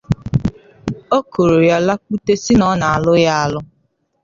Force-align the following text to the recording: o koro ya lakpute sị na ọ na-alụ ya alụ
o 1.17 1.19
koro 1.31 1.57
ya 1.69 1.77
lakpute 1.87 2.33
sị 2.43 2.53
na 2.59 2.65
ọ 2.71 2.73
na-alụ 2.81 3.13
ya 3.25 3.33
alụ 3.43 3.59